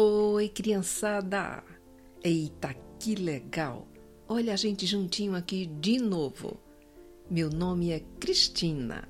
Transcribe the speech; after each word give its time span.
Oi, 0.00 0.48
criançada! 0.48 1.60
Eita, 2.22 2.72
que 3.00 3.16
legal! 3.16 3.88
Olha 4.28 4.52
a 4.52 4.56
gente 4.56 4.86
juntinho 4.86 5.34
aqui 5.34 5.66
de 5.66 5.98
novo. 5.98 6.60
Meu 7.28 7.50
nome 7.50 7.90
é 7.90 7.98
Cristina 8.20 9.08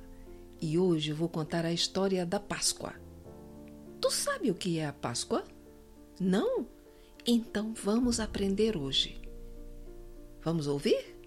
e 0.59 0.79
hoje 0.79 1.13
vou 1.13 1.29
contar 1.29 1.67
a 1.67 1.73
história 1.75 2.25
da 2.25 2.41
Páscoa. 2.41 2.95
Tu 4.01 4.11
sabe 4.11 4.51
o 4.51 4.55
que 4.55 4.79
é 4.79 4.87
a 4.87 4.93
Páscoa? 4.95 5.45
Não? 6.19 6.67
Então 7.27 7.75
vamos 7.75 8.19
aprender 8.19 8.75
hoje. 8.75 9.21
Vamos 10.41 10.67
ouvir? 10.67 11.21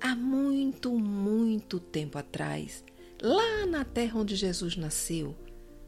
Há 0.00 0.16
muito, 0.16 0.98
muito 0.98 1.78
tempo 1.78 2.16
atrás, 2.16 2.82
lá 3.20 3.66
na 3.66 3.84
terra 3.84 4.18
onde 4.18 4.34
Jesus 4.34 4.78
nasceu, 4.78 5.36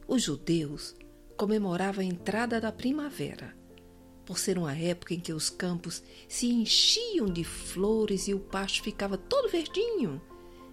os 0.07 0.23
judeus 0.23 0.95
comemoravam 1.37 2.03
a 2.03 2.07
entrada 2.07 2.61
da 2.61 2.71
primavera, 2.71 3.57
por 4.25 4.39
ser 4.39 4.59
uma 4.59 4.77
época 4.77 5.15
em 5.15 5.21
que 5.21 5.33
os 5.33 5.51
campos 5.51 6.03
se 6.29 6.49
enchiam 6.49 7.27
de 7.27 7.45
flores 7.45 8.29
e 8.29 8.35
o 8.35 8.41
pasto 8.41 8.83
ficava 8.83 9.17
todo 9.17 9.51
verdinho, 9.51 10.21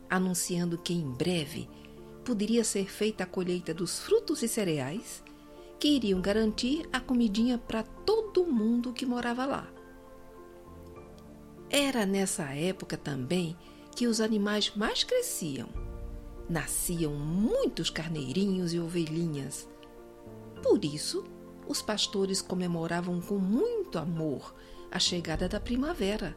anunciando 0.09 0.77
que 0.77 0.93
em 0.93 1.09
breve 1.09 1.69
poderia 2.23 2.63
ser 2.63 2.89
feita 2.89 3.23
a 3.23 3.27
colheita 3.27 3.73
dos 3.73 3.99
frutos 3.99 4.43
e 4.43 4.47
cereais 4.47 5.23
que 5.79 5.87
iriam 5.87 6.21
garantir 6.21 6.87
a 6.91 6.99
comidinha 6.99 7.57
para 7.57 7.83
todo 7.83 8.45
mundo 8.45 8.93
que 8.93 9.05
morava 9.05 9.45
lá. 9.45 9.67
Era 11.69 12.05
nessa 12.05 12.43
época 12.53 12.97
também 12.97 13.55
que 13.95 14.07
os 14.07 14.19
animais 14.19 14.71
mais 14.75 15.03
cresciam. 15.03 15.88
Nasciam 16.49 17.13
muitos 17.13 17.89
carneirinhos 17.89 18.73
e 18.73 18.79
ovelhinhas. 18.79 19.69
Por 20.63 20.83
isso, 20.83 21.23
os 21.67 21.81
pastores 21.81 22.41
comemoravam 22.41 23.21
com 23.21 23.37
muito 23.37 23.99
amor 23.99 24.55
a 24.91 24.97
chegada 24.97 25.47
da 25.47 25.59
primavera, 25.59 26.35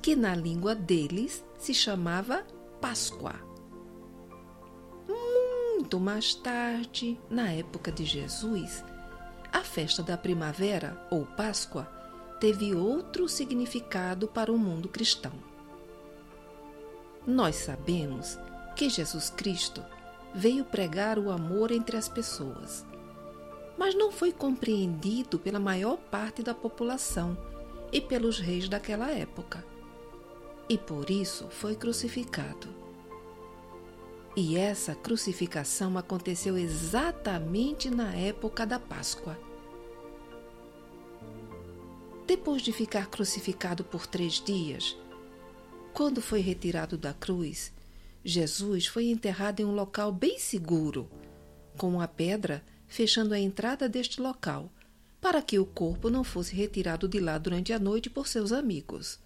que 0.00 0.16
na 0.16 0.34
língua 0.34 0.74
deles 0.74 1.44
se 1.58 1.74
chamava 1.74 2.46
Páscoa. 2.80 3.34
Muito 5.06 6.00
mais 6.00 6.34
tarde, 6.34 7.20
na 7.28 7.52
época 7.52 7.92
de 7.92 8.06
Jesus, 8.06 8.82
a 9.52 9.60
festa 9.60 10.02
da 10.02 10.16
primavera, 10.16 11.06
ou 11.10 11.26
Páscoa, 11.26 11.84
teve 12.40 12.74
outro 12.74 13.28
significado 13.28 14.26
para 14.26 14.50
o 14.50 14.58
mundo 14.58 14.88
cristão. 14.88 15.32
Nós 17.26 17.56
sabemos 17.56 18.38
que 18.74 18.88
Jesus 18.88 19.30
Cristo 19.30 19.82
veio 20.34 20.64
pregar 20.64 21.18
o 21.18 21.30
amor 21.30 21.70
entre 21.70 21.96
as 21.96 22.08
pessoas, 22.08 22.84
mas 23.78 23.94
não 23.94 24.10
foi 24.10 24.32
compreendido 24.32 25.38
pela 25.38 25.60
maior 25.60 25.96
parte 25.96 26.42
da 26.42 26.54
população 26.54 27.38
e 27.92 28.00
pelos 28.00 28.40
reis 28.40 28.68
daquela 28.68 29.10
época. 29.10 29.64
E 30.68 30.76
por 30.76 31.08
isso 31.10 31.48
foi 31.50 31.76
crucificado. 31.76 32.68
E 34.36 34.56
essa 34.56 34.94
crucificação 34.94 35.96
aconteceu 35.96 36.58
exatamente 36.58 37.88
na 37.88 38.12
época 38.14 38.66
da 38.66 38.80
Páscoa. 38.80 39.38
Depois 42.26 42.62
de 42.62 42.72
ficar 42.72 43.06
crucificado 43.06 43.84
por 43.84 44.06
três 44.06 44.40
dias, 44.40 44.96
quando 45.92 46.20
foi 46.20 46.40
retirado 46.40 46.98
da 46.98 47.12
cruz, 47.12 47.72
Jesus 48.24 48.86
foi 48.86 49.10
enterrado 49.10 49.60
em 49.60 49.64
um 49.64 49.74
local 49.74 50.10
bem 50.10 50.38
seguro, 50.38 51.10
com 51.76 51.90
uma 51.90 52.08
pedra 52.08 52.64
fechando 52.86 53.34
a 53.34 53.38
entrada 53.38 53.88
deste 53.88 54.20
local, 54.20 54.72
para 55.20 55.42
que 55.42 55.58
o 55.58 55.66
corpo 55.66 56.08
não 56.08 56.24
fosse 56.24 56.54
retirado 56.54 57.08
de 57.08 57.20
lá 57.20 57.36
durante 57.36 57.72
a 57.72 57.78
noite 57.78 58.08
por 58.08 58.26
seus 58.26 58.52
amigos. 58.52 59.18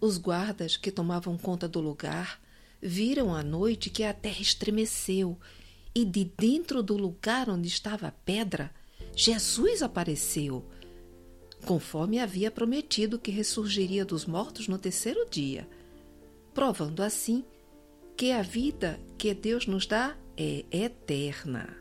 Os 0.00 0.18
guardas 0.18 0.76
que 0.76 0.90
tomavam 0.90 1.38
conta 1.38 1.68
do 1.68 1.80
lugar 1.80 2.40
viram 2.80 3.34
à 3.34 3.42
noite 3.42 3.88
que 3.88 4.02
a 4.02 4.12
terra 4.12 4.42
estremeceu 4.42 5.38
e 5.94 6.04
de 6.04 6.24
dentro 6.24 6.82
do 6.82 6.96
lugar 6.96 7.48
onde 7.48 7.68
estava 7.68 8.08
a 8.08 8.12
pedra 8.12 8.70
Jesus 9.16 9.80
apareceu, 9.80 10.64
conforme 11.64 12.18
havia 12.18 12.50
prometido 12.50 13.18
que 13.18 13.30
ressurgiria 13.30 14.04
dos 14.04 14.26
mortos 14.26 14.66
no 14.66 14.76
terceiro 14.76 15.26
dia, 15.30 15.68
provando 16.54 17.02
assim 17.02 17.44
que 18.16 18.30
a 18.30 18.40
vida 18.40 19.00
que 19.18 19.34
Deus 19.34 19.66
nos 19.66 19.86
dá 19.86 20.16
é 20.36 20.64
eterna. 20.70 21.76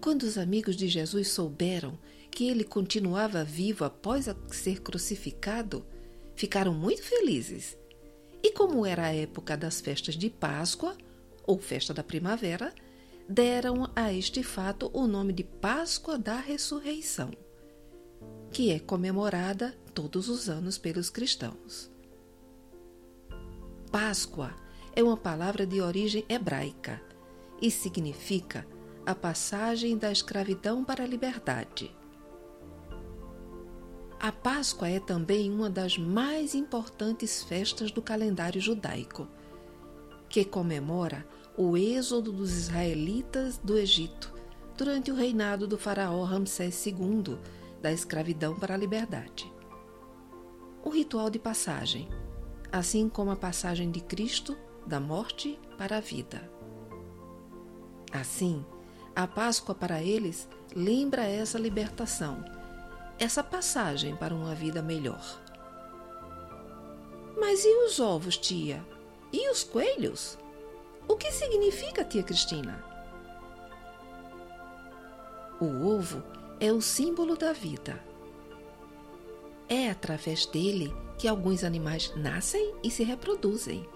Quando 0.00 0.24
os 0.24 0.36
amigos 0.36 0.76
de 0.76 0.86
Jesus 0.86 1.28
souberam 1.28 1.98
que 2.30 2.48
ele 2.48 2.64
continuava 2.64 3.42
vivo 3.42 3.84
após 3.84 4.26
ser 4.48 4.82
crucificado, 4.82 5.86
ficaram 6.36 6.74
muito 6.74 7.02
felizes. 7.02 7.78
E 8.42 8.52
como 8.52 8.84
era 8.84 9.04
a 9.04 9.14
época 9.14 9.56
das 9.56 9.80
festas 9.80 10.14
de 10.14 10.28
Páscoa, 10.28 10.94
ou 11.46 11.58
festa 11.58 11.94
da 11.94 12.04
primavera, 12.04 12.74
deram 13.26 13.90
a 13.96 14.12
este 14.12 14.42
fato 14.42 14.90
o 14.92 15.06
nome 15.06 15.32
de 15.32 15.44
Páscoa 15.44 16.18
da 16.18 16.36
Ressurreição, 16.36 17.30
que 18.52 18.70
é 18.70 18.78
comemorada 18.78 19.74
todos 19.94 20.28
os 20.28 20.50
anos 20.50 20.76
pelos 20.76 21.08
cristãos. 21.08 21.93
Páscoa 23.94 24.52
é 24.92 25.04
uma 25.04 25.16
palavra 25.16 25.64
de 25.64 25.80
origem 25.80 26.24
hebraica 26.28 27.00
e 27.62 27.70
significa 27.70 28.66
a 29.06 29.14
passagem 29.14 29.96
da 29.96 30.10
escravidão 30.10 30.82
para 30.82 31.04
a 31.04 31.06
liberdade. 31.06 31.96
A 34.18 34.32
Páscoa 34.32 34.88
é 34.88 34.98
também 34.98 35.48
uma 35.48 35.70
das 35.70 35.96
mais 35.96 36.56
importantes 36.56 37.44
festas 37.44 37.92
do 37.92 38.02
calendário 38.02 38.60
judaico, 38.60 39.28
que 40.28 40.44
comemora 40.44 41.24
o 41.56 41.76
êxodo 41.76 42.32
dos 42.32 42.50
israelitas 42.50 43.58
do 43.58 43.78
Egito 43.78 44.34
durante 44.76 45.12
o 45.12 45.14
reinado 45.14 45.68
do 45.68 45.78
faraó 45.78 46.24
Ramsés 46.24 46.84
II, 46.84 47.38
da 47.80 47.92
escravidão 47.92 48.56
para 48.56 48.74
a 48.74 48.76
liberdade. 48.76 49.48
O 50.82 50.90
ritual 50.90 51.30
de 51.30 51.38
passagem, 51.38 52.08
assim 52.74 53.08
como 53.08 53.30
a 53.30 53.36
passagem 53.36 53.88
de 53.88 54.00
Cristo 54.00 54.58
da 54.84 54.98
morte 54.98 55.56
para 55.78 55.98
a 55.98 56.00
vida. 56.00 56.50
Assim, 58.12 58.66
a 59.14 59.28
Páscoa 59.28 59.76
para 59.76 60.02
eles 60.02 60.48
lembra 60.74 61.22
essa 61.24 61.56
libertação, 61.56 62.44
essa 63.16 63.44
passagem 63.44 64.16
para 64.16 64.34
uma 64.34 64.56
vida 64.56 64.82
melhor. 64.82 65.40
Mas 67.38 67.64
e 67.64 67.86
os 67.86 68.00
ovos, 68.00 68.36
tia? 68.36 68.84
E 69.32 69.48
os 69.50 69.62
coelhos? 69.62 70.36
O 71.06 71.14
que 71.14 71.30
significa, 71.30 72.04
tia 72.04 72.24
Cristina? 72.24 72.84
O 75.60 75.94
ovo 75.94 76.24
é 76.58 76.72
o 76.72 76.80
símbolo 76.80 77.36
da 77.36 77.52
vida. 77.52 78.02
É 79.68 79.90
através 79.90 80.46
dele 80.46 80.92
que 81.18 81.28
alguns 81.28 81.64
animais 81.64 82.12
nascem 82.16 82.74
e 82.82 82.90
se 82.90 83.02
reproduzem. 83.02 83.88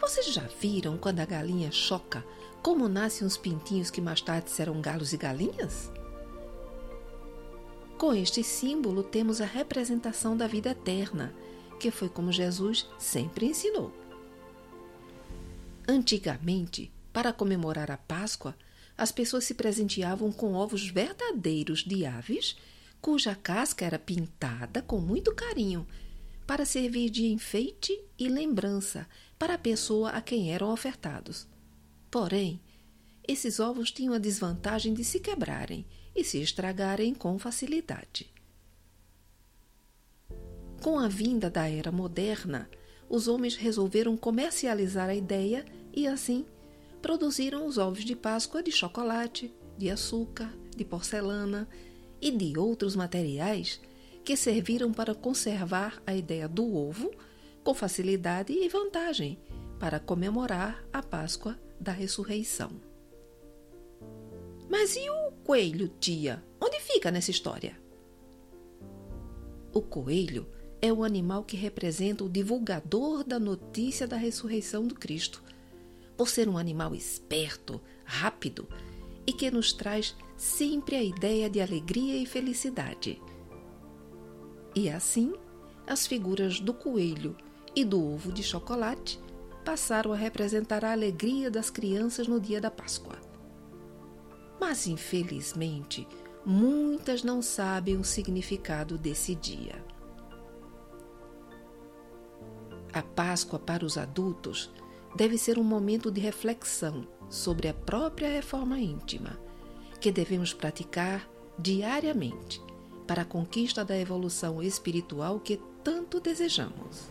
Vocês 0.00 0.26
já 0.32 0.42
viram 0.60 0.98
quando 0.98 1.20
a 1.20 1.24
galinha 1.24 1.70
choca 1.72 2.24
como 2.64 2.88
nascem 2.88 3.26
os 3.26 3.36
pintinhos 3.36 3.90
que 3.90 4.00
mais 4.00 4.22
tarde 4.22 4.50
serão 4.50 4.80
galos 4.80 5.12
e 5.12 5.18
galinhas? 5.18 5.92
Com 7.98 8.14
este 8.14 8.42
símbolo 8.42 9.02
temos 9.02 9.40
a 9.40 9.44
representação 9.44 10.34
da 10.34 10.46
vida 10.46 10.70
eterna, 10.70 11.34
que 11.78 11.90
foi 11.90 12.08
como 12.08 12.32
Jesus 12.32 12.88
sempre 12.98 13.46
ensinou. 13.46 13.92
Antigamente, 15.86 16.90
para 17.12 17.34
comemorar 17.34 17.90
a 17.90 17.98
Páscoa, 17.98 18.56
as 18.96 19.12
pessoas 19.12 19.44
se 19.44 19.52
presenteavam 19.52 20.32
com 20.32 20.54
ovos 20.54 20.88
verdadeiros 20.88 21.84
de 21.84 22.06
aves, 22.06 22.56
cuja 23.04 23.34
casca 23.34 23.84
era 23.84 23.98
pintada 23.98 24.80
com 24.80 24.98
muito 24.98 25.34
carinho, 25.34 25.86
para 26.46 26.64
servir 26.64 27.10
de 27.10 27.26
enfeite 27.26 28.02
e 28.18 28.30
lembrança 28.30 29.06
para 29.38 29.52
a 29.52 29.58
pessoa 29.58 30.08
a 30.08 30.22
quem 30.22 30.54
eram 30.54 30.72
ofertados. 30.72 31.46
Porém, 32.10 32.62
esses 33.28 33.60
ovos 33.60 33.92
tinham 33.92 34.14
a 34.14 34.18
desvantagem 34.18 34.94
de 34.94 35.04
se 35.04 35.20
quebrarem 35.20 35.84
e 36.16 36.24
se 36.24 36.40
estragarem 36.40 37.12
com 37.14 37.38
facilidade. 37.38 38.32
Com 40.82 40.98
a 40.98 41.06
vinda 41.06 41.50
da 41.50 41.68
era 41.68 41.92
moderna, 41.92 42.70
os 43.06 43.28
homens 43.28 43.54
resolveram 43.54 44.16
comercializar 44.16 45.10
a 45.10 45.14
ideia 45.14 45.66
e, 45.92 46.06
assim, 46.06 46.46
produziram 47.02 47.66
os 47.66 47.76
ovos 47.76 48.02
de 48.02 48.16
Páscoa 48.16 48.62
de 48.62 48.72
chocolate, 48.72 49.54
de 49.76 49.90
açúcar, 49.90 50.50
de 50.74 50.86
porcelana 50.86 51.68
e 52.24 52.30
de 52.30 52.58
outros 52.58 52.96
materiais 52.96 53.78
que 54.24 54.34
serviram 54.34 54.90
para 54.90 55.14
conservar 55.14 56.02
a 56.06 56.14
ideia 56.14 56.48
do 56.48 56.74
ovo 56.74 57.10
com 57.62 57.74
facilidade 57.74 58.50
e 58.50 58.66
vantagem 58.66 59.38
para 59.78 60.00
comemorar 60.00 60.82
a 60.90 61.02
Páscoa 61.02 61.60
da 61.78 61.92
ressurreição. 61.92 62.70
Mas 64.70 64.96
e 64.96 65.10
o 65.10 65.32
coelho, 65.44 65.88
tia? 66.00 66.42
Onde 66.58 66.80
fica 66.80 67.10
nessa 67.10 67.30
história? 67.30 67.78
O 69.70 69.82
coelho 69.82 70.46
é 70.80 70.90
o 70.90 71.04
animal 71.04 71.44
que 71.44 71.58
representa 71.58 72.24
o 72.24 72.28
divulgador 72.28 73.22
da 73.22 73.38
notícia 73.38 74.06
da 74.08 74.16
ressurreição 74.16 74.86
do 74.86 74.94
Cristo, 74.94 75.42
por 76.16 76.30
ser 76.30 76.48
um 76.48 76.56
animal 76.56 76.94
esperto, 76.94 77.78
rápido 78.02 78.66
e 79.26 79.32
que 79.32 79.50
nos 79.50 79.72
traz 79.72 80.16
sempre 80.36 80.96
a 80.96 81.02
ideia 81.02 81.48
de 81.48 81.60
alegria 81.60 82.16
e 82.16 82.26
felicidade. 82.26 83.20
E 84.74 84.90
assim, 84.90 85.32
as 85.86 86.06
figuras 86.06 86.60
do 86.60 86.74
coelho 86.74 87.36
e 87.76 87.84
do 87.84 88.04
ovo 88.04 88.32
de 88.32 88.42
chocolate 88.42 89.20
passaram 89.64 90.12
a 90.12 90.16
representar 90.16 90.84
a 90.84 90.92
alegria 90.92 91.50
das 91.50 91.70
crianças 91.70 92.28
no 92.28 92.40
dia 92.40 92.60
da 92.60 92.70
Páscoa. 92.70 93.16
Mas, 94.60 94.86
infelizmente, 94.86 96.06
muitas 96.44 97.22
não 97.22 97.40
sabem 97.40 97.96
o 97.96 98.04
significado 98.04 98.98
desse 98.98 99.34
dia. 99.34 99.82
A 102.92 103.02
Páscoa 103.02 103.58
para 103.58 103.84
os 103.84 103.98
adultos 103.98 104.70
deve 105.14 105.38
ser 105.38 105.58
um 105.58 105.64
momento 105.64 106.10
de 106.10 106.20
reflexão 106.20 107.06
sobre 107.28 107.68
a 107.68 107.74
própria 107.74 108.28
reforma 108.28 108.78
íntima, 108.78 109.38
que 110.00 110.10
devemos 110.10 110.52
praticar 110.52 111.28
diariamente 111.58 112.60
para 113.06 113.22
a 113.22 113.24
conquista 113.24 113.84
da 113.84 113.98
evolução 113.98 114.62
espiritual 114.62 115.38
que 115.38 115.60
tanto 115.82 116.20
desejamos. 116.20 117.08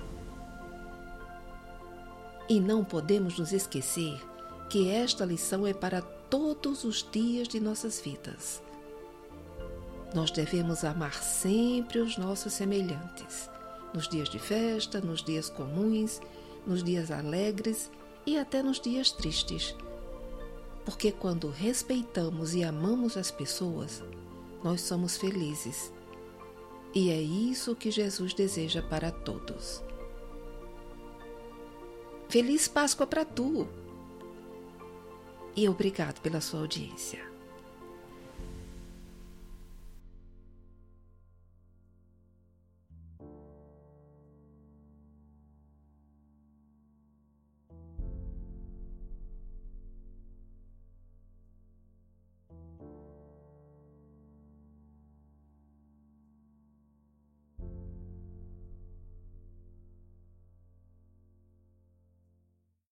E 2.50 2.60
não 2.60 2.84
podemos 2.84 3.40
nos 3.40 3.54
esquecer 3.54 4.20
que 4.70 4.90
esta 4.90 5.24
lição 5.24 5.66
é 5.66 5.74
para 5.74 6.02
todos 6.02 6.84
os 6.84 7.08
dias 7.10 7.48
de 7.48 7.60
nossas 7.60 8.02
vidas. 8.02 8.62
Nós 10.14 10.30
devemos 10.30 10.84
amar 10.84 11.14
sempre 11.14 12.00
os 12.00 12.18
nossos 12.18 12.54
semelhantes, 12.54 13.50
nos 13.94 14.08
dias 14.08 14.30
de 14.30 14.40
festa, 14.40 15.00
nos 15.00 15.24
dias 15.24 15.50
comuns, 15.50 16.20
nos 16.66 16.84
dias 16.84 17.12
alegres 17.12 17.92
e 18.26 18.38
até 18.38 18.62
nos 18.62 18.80
dias 18.80 19.12
tristes. 19.12 19.76
Porque 20.86 21.12
quando 21.12 21.50
respeitamos 21.50 22.54
e 22.54 22.64
amamos 22.64 23.18
as 23.18 23.32
pessoas, 23.32 24.04
nós 24.64 24.82
somos 24.82 25.18
felizes. 25.18 25.94
E 26.94 27.10
é 27.10 27.20
isso 27.20 27.76
que 27.76 27.90
Jesus 27.90 28.34
deseja 28.34 28.82
para 28.82 29.12
todos. 29.12 29.84
Feliz 32.30 32.68
Páscoa 32.68 33.08
para 33.08 33.26
tu! 33.26 33.68
E 35.56 35.68
obrigado 35.70 36.20
pela 36.22 36.42
sua 36.42 36.62
audiência. 36.62 37.33